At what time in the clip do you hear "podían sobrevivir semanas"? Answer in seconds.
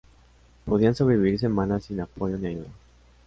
0.65-1.83